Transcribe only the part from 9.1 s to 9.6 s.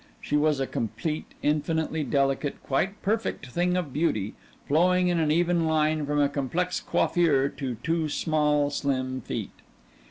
feet.